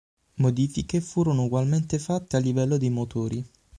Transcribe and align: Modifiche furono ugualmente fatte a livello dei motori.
Modifiche 0.37 0.99
furono 0.99 1.43
ugualmente 1.45 1.99
fatte 1.99 2.35
a 2.35 2.39
livello 2.39 2.77
dei 2.77 2.89
motori. 2.89 3.45